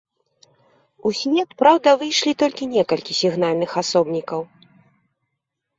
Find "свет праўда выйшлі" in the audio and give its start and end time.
1.19-2.31